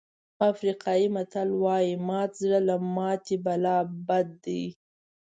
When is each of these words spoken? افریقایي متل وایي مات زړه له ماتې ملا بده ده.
افریقایي 0.49 1.07
متل 1.15 1.49
وایي 1.63 1.93
مات 2.07 2.31
زړه 2.41 2.59
له 2.69 2.75
ماتې 2.95 3.35
ملا 3.45 3.77
بده 4.07 4.31
ده. 4.43 4.61